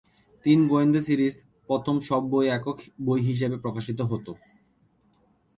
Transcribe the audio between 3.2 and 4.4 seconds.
হিসেবে প্রকাশিত হত।